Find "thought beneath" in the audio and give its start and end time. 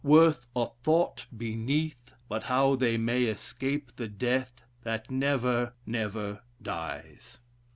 0.81-2.15